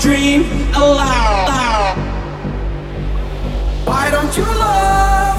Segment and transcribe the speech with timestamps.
[0.00, 1.94] dream aloud.
[3.84, 5.36] Why don't you love?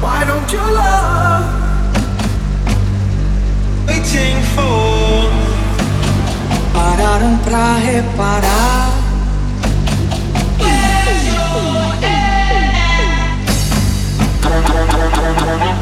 [0.00, 1.44] Why don't you love?
[3.86, 5.28] Waiting for.
[6.72, 8.92] Pararam pra reparar.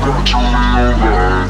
[0.03, 1.50] Don't you realize?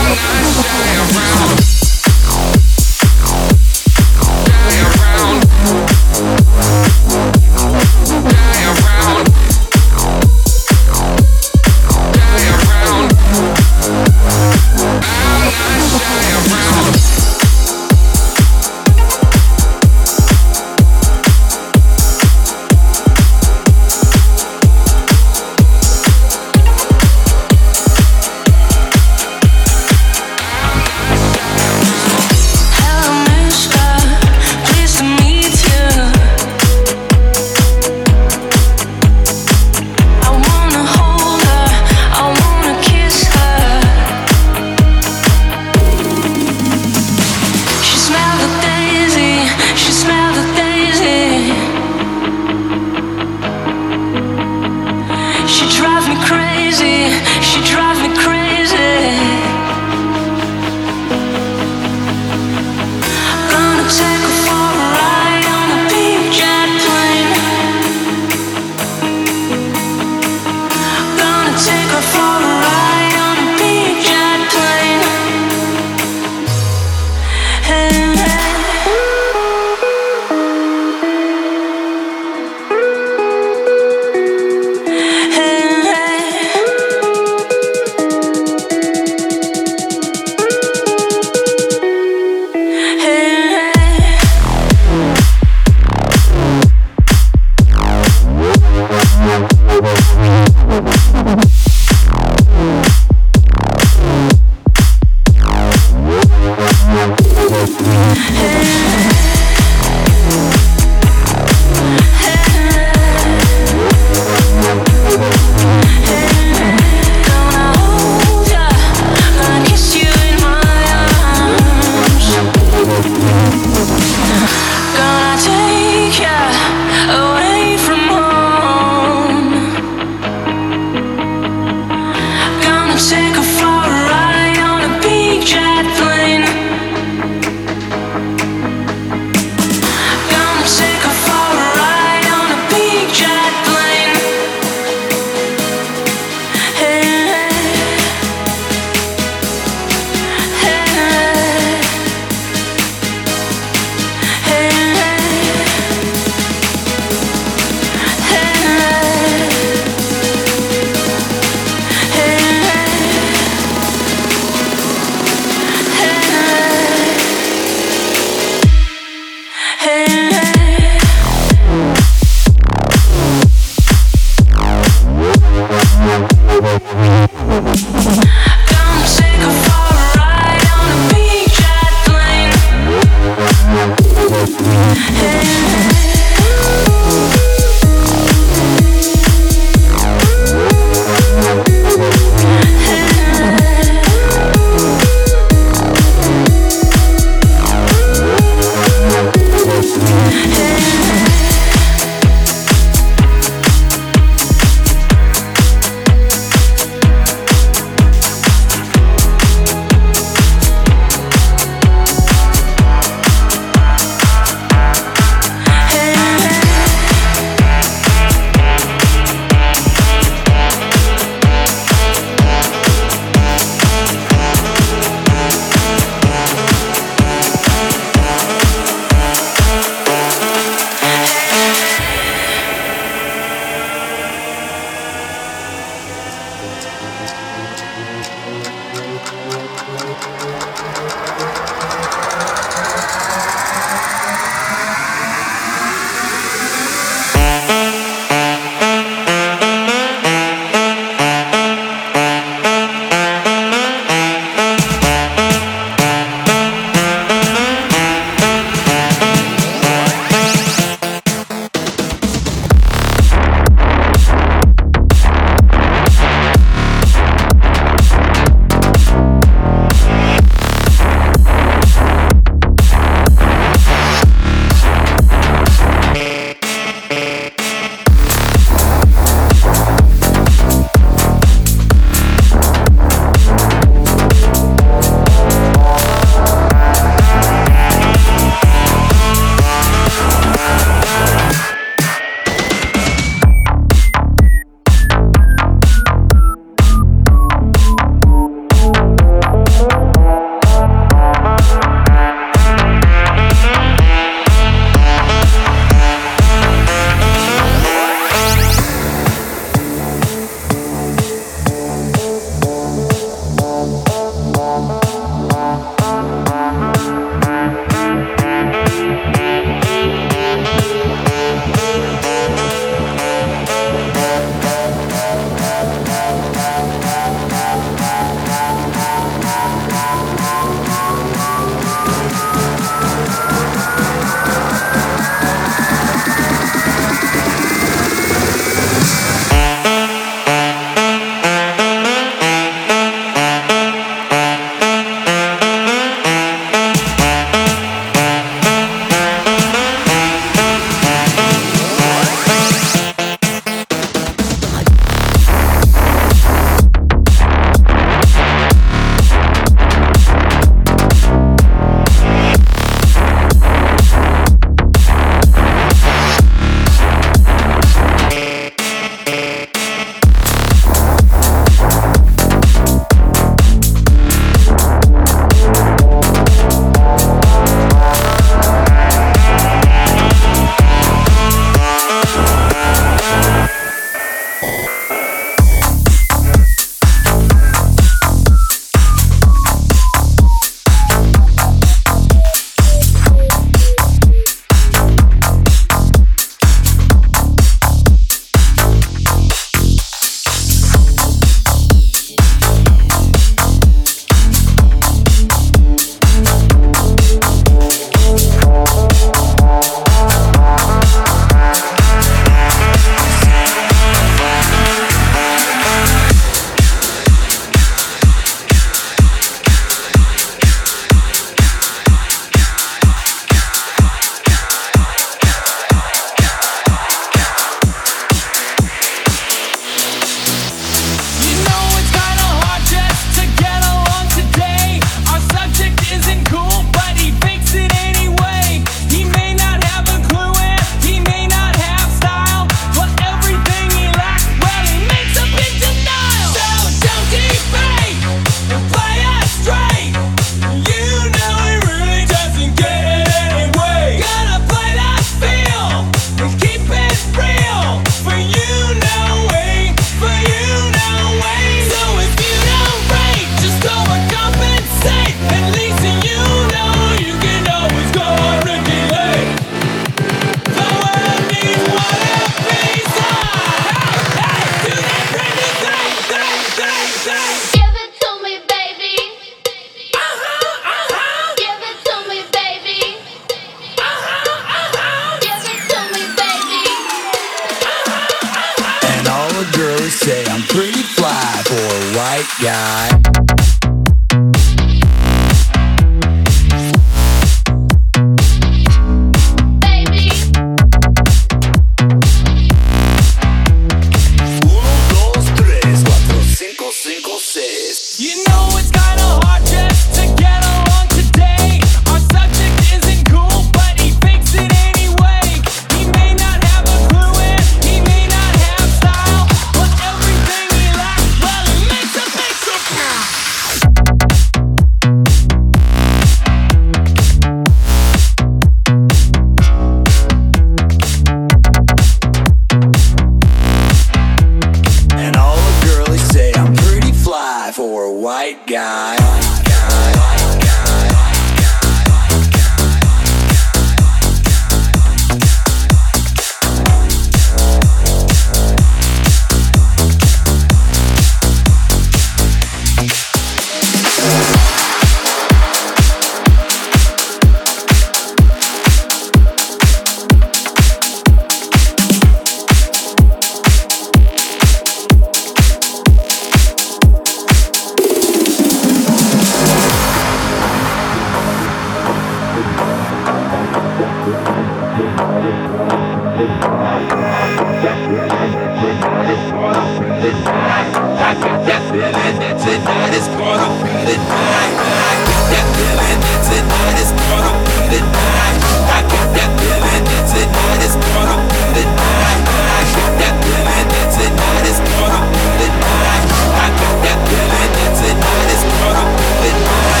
[580.21, 582.13] I got that feeling
[582.61, 584.73] tonight is gonna be the night.
[584.77, 588.61] I got that feeling tonight gonna be the night.
[588.85, 592.37] I got that feeling that tonight is gonna be the night.
[592.53, 596.25] I got that feeling that tonight is gonna be the night.
[596.53, 600.00] I got that feeling that tonight is gonna be the night.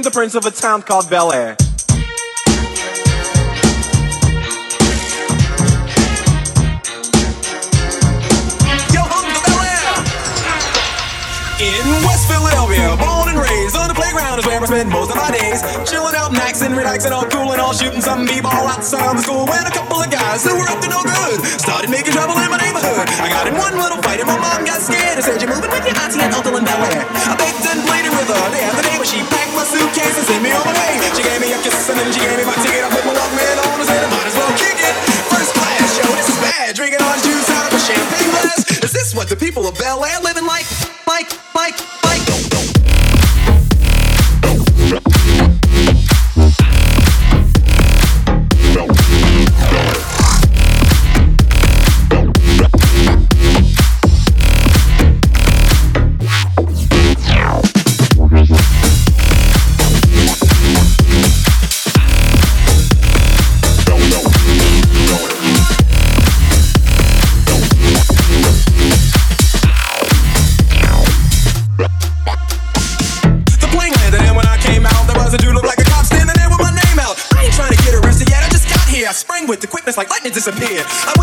[0.00, 1.69] became the prince of a town called Bel Air.
[14.60, 18.04] I spend most of my days chilling out, maxing, relaxing, all cool and all shooting
[18.04, 21.00] some b-ball outside the school when a couple of guys who were up to no
[21.00, 23.08] good started making trouble in my neighborhood.
[23.24, 25.72] I got in one little fight and my mom got scared and said, "You're moving
[25.72, 28.60] with your auntie and uncle in Bel Air." I begged and pleaded with her the
[28.68, 30.92] other day when she packed my suitcase and sent me on my way.
[31.16, 32.84] She gave me a kiss and then she gave me my ticket.
[32.84, 34.94] I put my Walkman on and said, "I might as well kick it."
[35.32, 36.76] First class, yo, this is bad.
[36.76, 38.60] Drinking orange juice out of a champagne glass.
[38.84, 40.68] Is this what the people of Bel Air living like?
[80.50, 80.86] disappeared.
[80.86, 81.19] I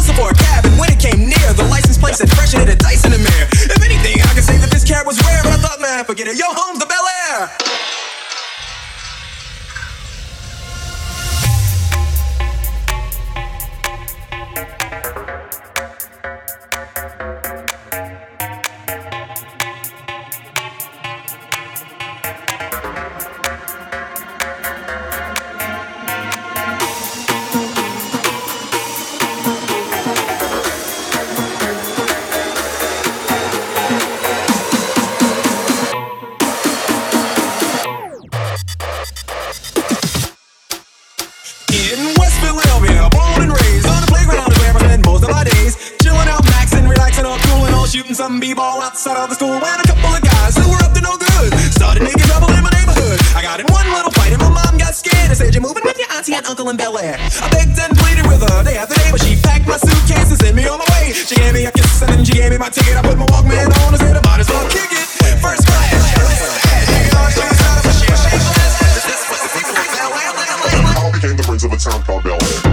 [71.64, 72.67] of a town called Bel Air.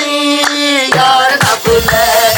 [0.00, 2.37] नी यार सब ले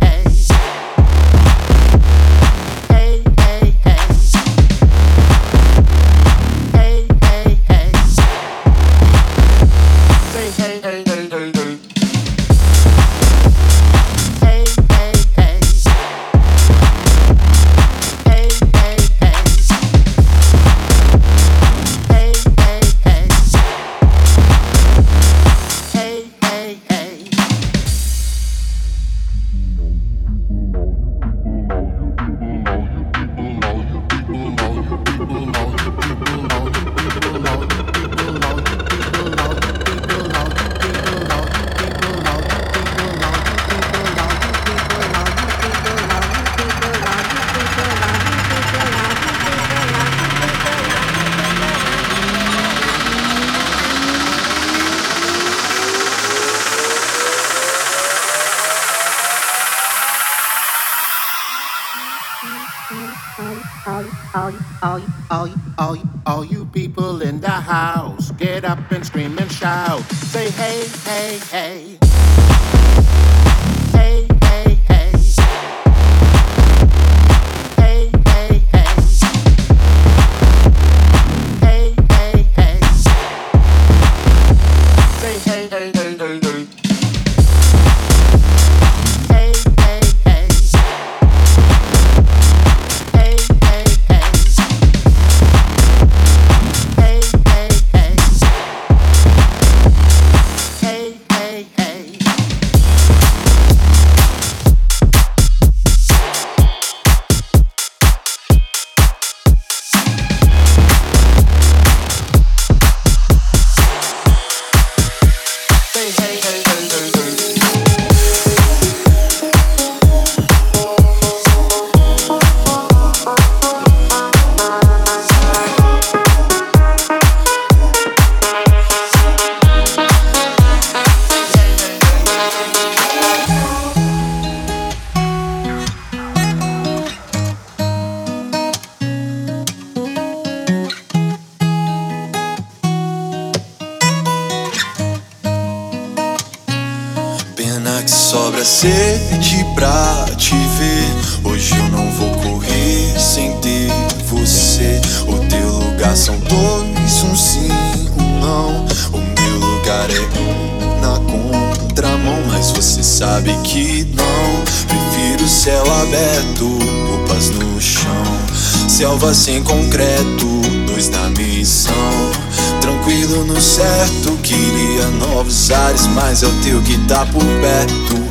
[176.41, 178.30] mas eu tenho que tá por perto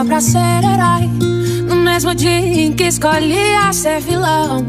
[0.00, 1.10] Dava pra ser herói
[1.68, 4.64] no mesmo dia em que escolhia ser vilão.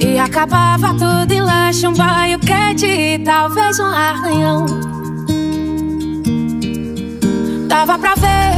[0.00, 4.64] E acabava tudo em lanche, um banho quente e talvez um arranhão.
[7.68, 8.56] Dava pra ver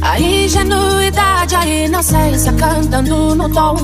[0.00, 3.76] a ingenuidade, a inocência cantando no tom.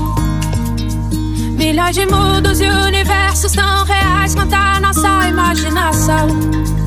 [1.59, 6.80] Milhões de mundos e universos tão reais quanto a nossa imaginação.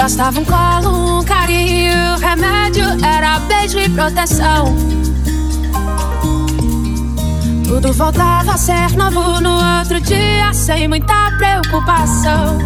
[0.00, 4.74] Bastava um colo, um carinho, remédio era beijo e proteção.
[7.68, 12.56] Tudo voltava a ser novo no outro dia, sem muita preocupação.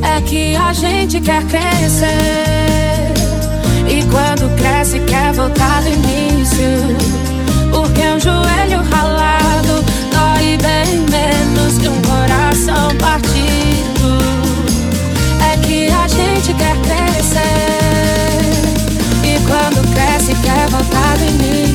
[0.00, 3.12] É que a gente quer crescer.
[3.88, 6.96] E quando cresce, quer voltar do início.
[7.68, 13.29] Porque um joelho ralado dói bem menos que um coração partido.
[19.92, 21.69] Cresce, quer voltar do início.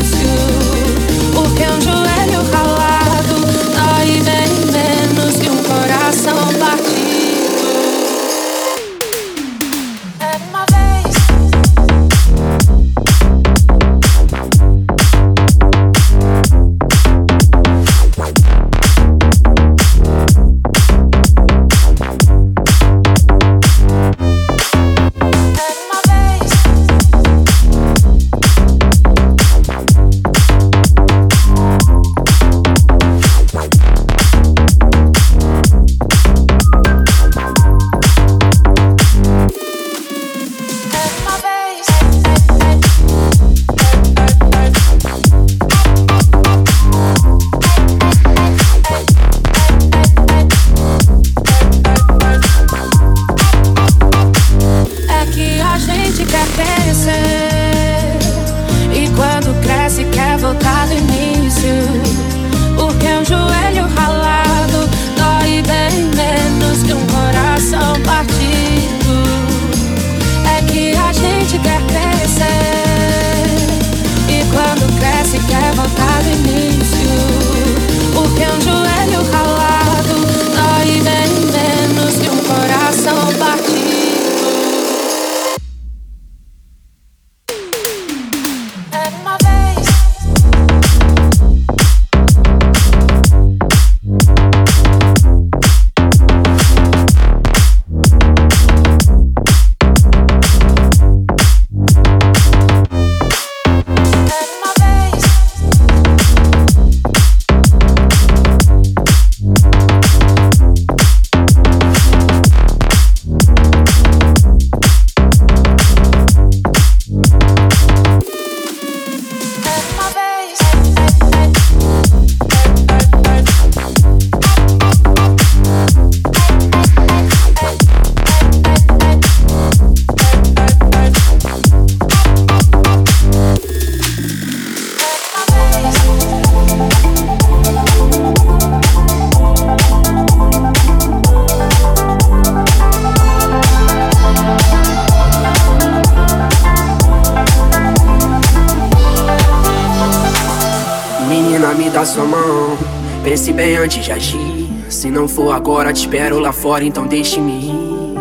[156.06, 158.16] Espero lá fora, então deixe-me ir.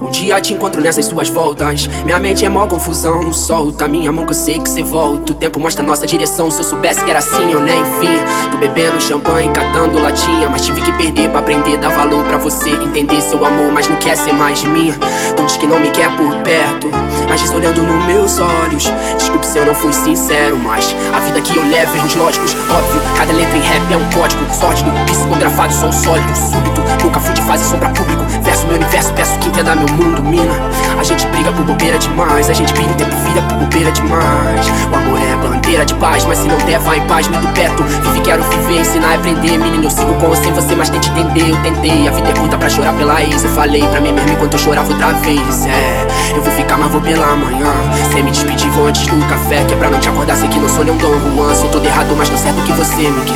[0.00, 1.88] Um dia te encontro nessas suas voltas.
[2.04, 3.88] Minha mente é mó confusão, solta.
[3.88, 5.32] Minha mão que eu sei que cê volta.
[5.32, 6.50] O tempo mostra nossa direção.
[6.50, 8.50] Se eu soubesse que era assim, eu nem vi.
[8.50, 10.48] Tô bebendo champanhe, catando latinha.
[10.48, 12.70] Mas tive que perder pra aprender, dar valor pra você.
[12.70, 14.94] Entender seu amor, mas não quer ser mais de mim.
[15.32, 16.88] Então diz que não me quer por perto.
[17.28, 18.92] Mas olhando nos meus olhos.
[19.16, 22.56] Desculpe se eu não fui sincero, mas a vida que eu levo erros lógicos.
[22.70, 24.44] Óbvio, cada letra em rap é um código.
[24.52, 26.82] Sórdido, psicografado, sou sólido, súbito.
[27.02, 28.24] Nunca fui de fase sombra público.
[28.42, 30.54] Verso meu universo, peço que entenda meu mundo, mina.
[30.98, 32.48] A gente briga por bobeira demais.
[32.48, 34.66] A gente pira o tempo, vira por bobeira demais.
[34.90, 37.82] O amor é bandeira de paz, mas se não der, vai em paz, medo perto.
[37.82, 39.58] Vive, quero viver, ensinar aprender.
[39.58, 41.50] Menino, eu sigo com sem você, mas tente entender.
[41.50, 43.44] Eu tentei, a vida é curta pra chorar pela ex.
[43.44, 45.66] Eu falei pra mim mesmo enquanto eu chorava outra vez.
[45.66, 47.72] É, eu vou ficar, mas vou pela manhã.
[48.12, 49.64] Sem me despedir, vou antes do café.
[49.64, 51.54] Que é pra não te acordar, sei que não sou nem um Dom Juan.
[51.54, 53.34] Sou todo errado, mas tô certo que você me quer.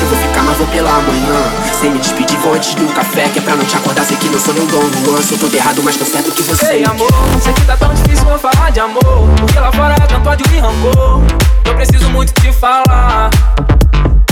[0.00, 1.34] Eu vou ficar, mas vou pela manhã.
[1.80, 3.28] Sem me despedir, vou antes do café.
[3.28, 5.22] Que é pra não te acordar, sei que não sou nem Dom Juan.
[5.22, 6.66] Sou todo errado, mas tô certo que você.
[6.66, 7.08] Ei, amor,
[7.42, 9.28] sei que tá tão difícil vou falar de amor.
[9.40, 11.22] Porque lá fora tanto ódio e rancor.
[11.64, 13.30] Eu preciso muito te falar.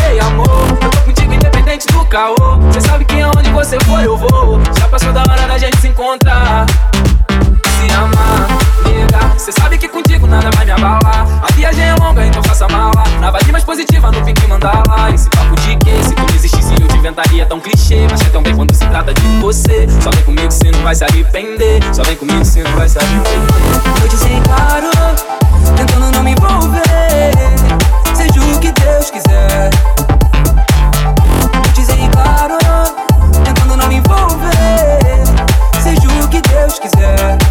[0.09, 0.47] Ei, amor,
[0.80, 2.37] eu tô contigo independente do caô.
[2.72, 4.61] Cê sabe que aonde você for eu vou.
[4.78, 6.66] Já passou da hora da gente se encontrar.
[7.80, 8.47] Se amar,
[8.97, 9.38] nega.
[9.38, 11.26] Cê sabe que contigo nada vai me abalar.
[11.42, 13.05] A viagem é longa, então faça mala.
[13.20, 15.11] Na vibe mais positiva, no pique mandala.
[15.12, 16.26] Esse papo de que se tu não
[16.82, 18.07] eu te inventaria tão clichê.
[18.11, 19.86] Mas é tão bem quando se trata de você.
[20.01, 21.82] Só vem comigo se não vai se arrepender.
[21.92, 24.03] Só vem comigo se não vai se arrepender.
[24.03, 24.90] Eu disse claro,
[25.76, 27.32] tentando não me envolver.
[28.14, 29.70] Seja o que Deus quiser.
[31.55, 32.59] Eu disse claro,
[33.44, 34.99] tentando não me envolver.
[35.82, 37.45] Seja o que Deus quiser.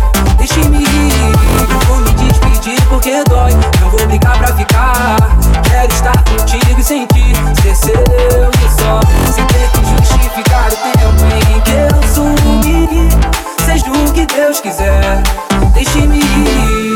[0.48, 3.52] Deixe-me ir, eu vou me despedir porque dói.
[3.82, 5.18] Não vou brigar pra ficar.
[5.64, 9.00] Quero estar contigo e sentir ser seu e só.
[9.34, 13.10] Sem ter que justificar o tempo em que eu sumi.
[13.66, 15.24] Seja o que Deus quiser.
[15.74, 16.95] Deixe-me ir.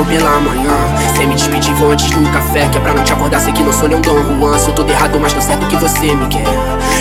[0.00, 0.70] Vou pela manhã.
[1.16, 2.68] Sem me despedir, vou antes do café.
[2.68, 4.58] Que é pra não te acordar, sei que não sou nem um Dom Juan.
[4.58, 6.44] Sou todo errado, mas tô certo que você me quer.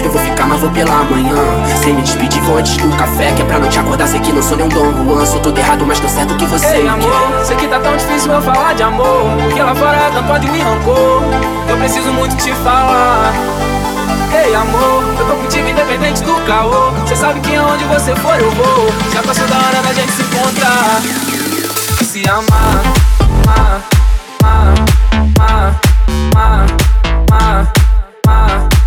[0.03, 1.35] Eu vou ficar, mas vou pela manhã.
[1.81, 3.31] Sem me despedir, vou antes do café.
[3.31, 5.25] Que é pra não te acordar, sei que não sou nem um Dom Juan.
[5.25, 7.45] Sou todo errado, mas tô certo que você Ei, me amor, quer.
[7.45, 9.23] sei que tá tão difícil eu falar de amor.
[9.43, 11.23] Porque lá fora tanto ódio e rancor.
[11.69, 13.33] Eu preciso muito te falar.
[14.31, 16.91] Ei, amor, eu tô contigo independente do caô.
[17.07, 18.89] Cê sabe que aonde você for eu vou.
[19.13, 21.28] Já passou da hora da gente se encontrar.
[22.10, 22.86] see I'm mine,
[23.45, 23.84] mine,
[24.41, 25.76] mine, mine,
[26.34, 26.78] mine,
[27.30, 27.68] mine,
[28.26, 28.78] mine.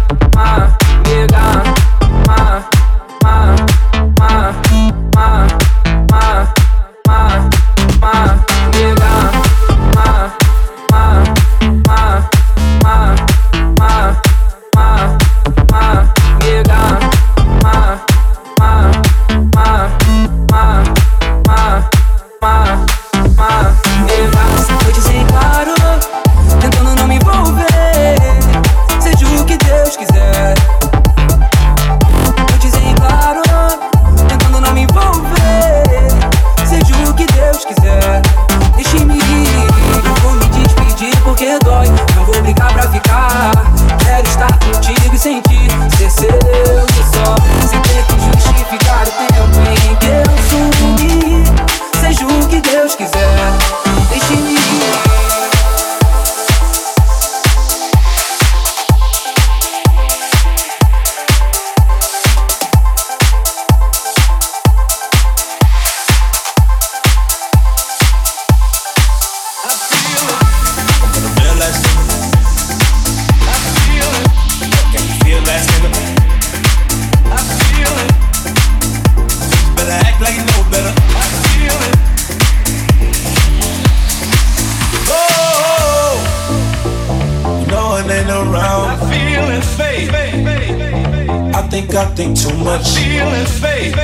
[91.93, 92.89] Think I think too much.
[92.97, 93.97] Feeling fake.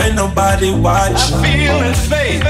[0.00, 1.42] Ain't nobody watching.
[1.42, 2.42] Feeling fake.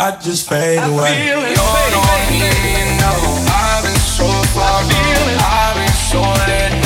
[0.00, 1.26] I just fade away.
[1.26, 3.18] You're on me, you know.
[3.48, 4.82] I've been so far.
[4.82, 6.83] I've been so let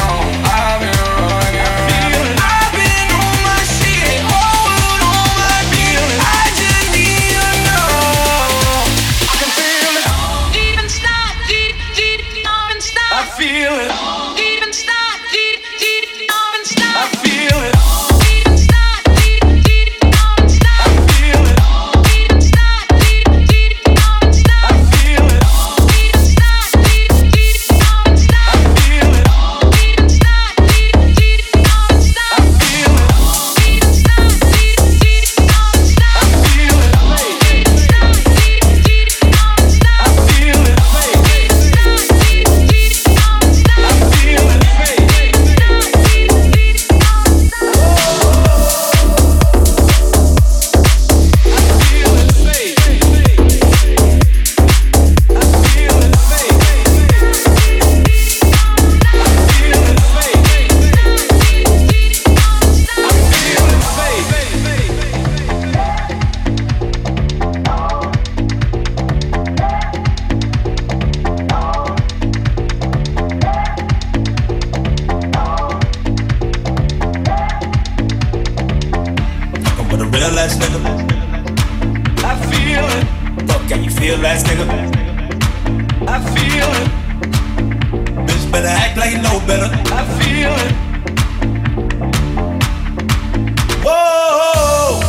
[83.69, 84.65] feel that, nigga.
[86.09, 86.89] I feel it.
[88.27, 89.69] Bitch better act like you know better.
[89.93, 90.73] I feel it.
[93.85, 95.01] Whoa.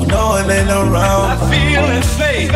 [0.00, 1.30] You know it ain't around.
[1.30, 2.52] I feel it, faith.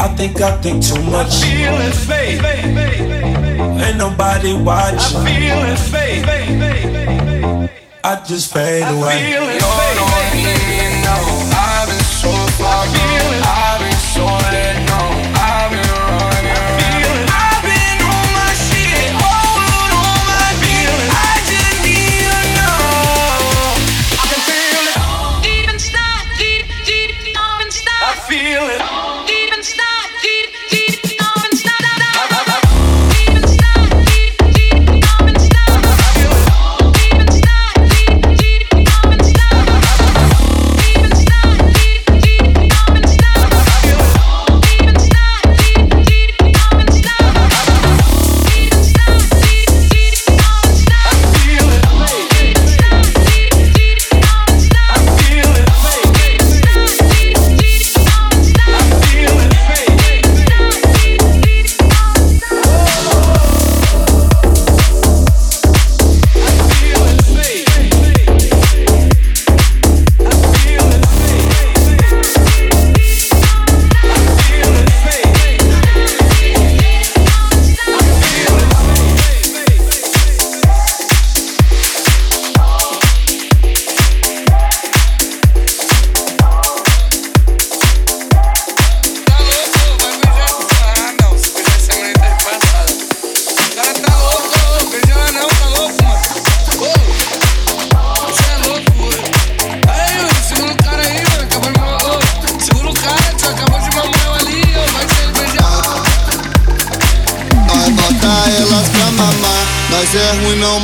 [0.00, 1.28] I think I think too much.
[1.28, 2.42] I feel it, faith.
[3.84, 4.98] Ain't nobody watching.
[4.98, 6.26] I feel it, faith.
[8.02, 9.14] I just fade away.
[9.14, 10.08] I feel it, faith.
[11.60, 11.87] I've been
[12.18, 12.84] so far.
[13.44, 14.67] I've been so let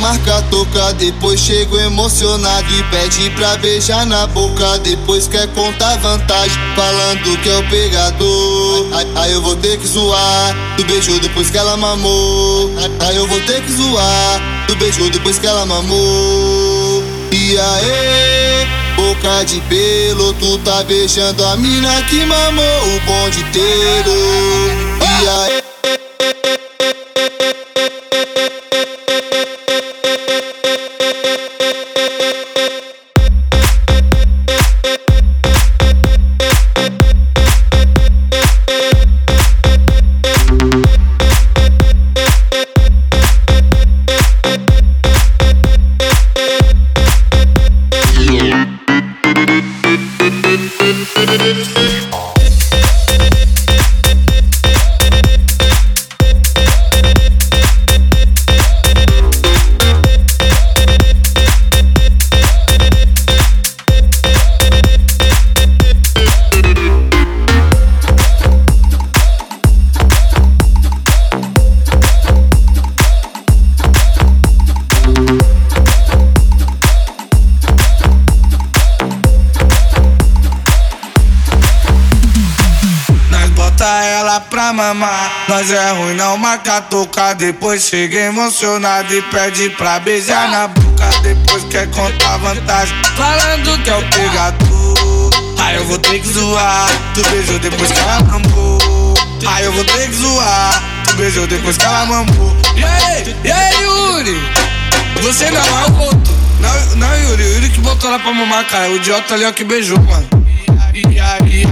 [0.05, 0.93] marca toca.
[0.93, 4.77] Depois chego emocionado e pede pra beijar na boca.
[4.79, 8.87] Depois quer contar vantagem, falando que é o pegador.
[8.93, 10.55] Aí, aí eu vou ter que zoar.
[10.77, 12.71] Tu beijou depois que ela mamou.
[12.99, 14.41] Aí, eu vou ter que zoar.
[14.67, 17.03] Tu beijou depois que ela mamou.
[17.31, 18.67] E aí?
[18.95, 24.11] Boca de pelo, tu tá beijando a mina que mamou o bonde inteiro.
[25.01, 25.64] E aí?
[87.37, 91.09] Depois chega emocionado e pede pra beijar na boca.
[91.21, 95.29] Depois quer contar vantagem, falando que é o pegador.
[95.59, 96.89] Aí eu vou ter que zoar.
[97.13, 99.13] Tu beijou depois que ela mamou.
[99.47, 100.83] Aí eu vou ter que zoar.
[101.03, 102.55] Tu beijou depois que ela mamou.
[102.75, 104.41] E aí, e aí, Yuri?
[105.21, 106.33] Você não é o outro.
[106.59, 108.89] Não, não, Yuri, Yuri que botou ela pra mamar, cara.
[108.91, 110.27] O idiota ali, ó, que beijou, mano.
[110.93, 111.65] E aí, e aí,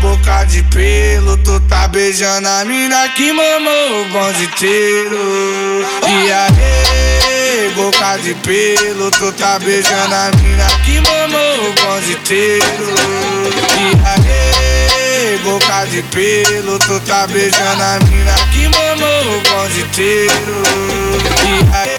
[0.00, 5.84] boca de pelo, tu tá beijando a mina que mamou o bonde inteiro.
[6.06, 12.94] E aí, boca de pelo, tu tá beijando a mina que mamou o bonde inteiro.
[13.78, 20.62] E aí, boca de pelo, tu tá beijando a mina que mamou o bonde inteiro.
[21.44, 21.98] E aí,